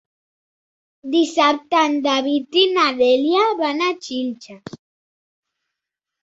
[1.15, 4.75] Dissabte en David i na Dèlia van a Xilxes.